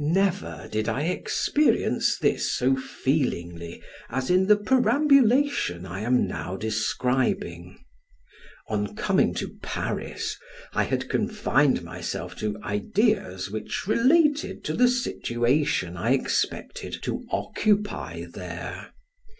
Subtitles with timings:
[0.00, 7.78] Never did I experience this so feelingly as in the perambulation I am now describing.
[8.66, 10.36] On coming to Paris,
[10.72, 18.24] I had confined myself to ideas which related to the situation I expected to occupy
[18.24, 18.88] there.